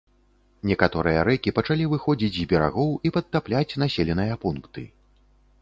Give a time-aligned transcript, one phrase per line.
[0.69, 4.89] Некаторыя рэкі пачалі выходзіць з берагоў і падтапляць населеныя пункты.